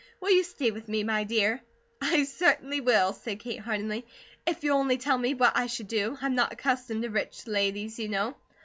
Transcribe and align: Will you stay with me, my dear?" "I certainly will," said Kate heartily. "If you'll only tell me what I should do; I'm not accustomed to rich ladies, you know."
Will 0.19 0.31
you 0.31 0.43
stay 0.43 0.71
with 0.71 0.87
me, 0.87 1.03
my 1.03 1.25
dear?" 1.25 1.61
"I 2.01 2.23
certainly 2.23 2.81
will," 2.81 3.13
said 3.13 3.39
Kate 3.39 3.59
heartily. 3.59 4.03
"If 4.47 4.63
you'll 4.63 4.79
only 4.79 4.97
tell 4.97 5.19
me 5.19 5.35
what 5.35 5.55
I 5.55 5.67
should 5.67 5.89
do; 5.89 6.17
I'm 6.23 6.33
not 6.33 6.51
accustomed 6.53 7.03
to 7.03 7.09
rich 7.11 7.45
ladies, 7.45 7.99
you 7.99 8.07
know." 8.09 8.35